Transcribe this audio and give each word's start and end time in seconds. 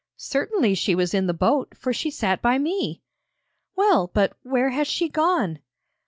'Certainly 0.17 0.73
she 0.73 0.95
was 0.95 1.13
in 1.13 1.27
the 1.27 1.31
boat, 1.31 1.77
for 1.77 1.93
she 1.93 2.09
sat 2.09 2.41
by 2.41 2.57
me!' 2.57 3.03
'Well, 3.75 4.07
but 4.11 4.33
where 4.41 4.71
has 4.71 4.87
she 4.87 5.07
gone?' 5.07 5.59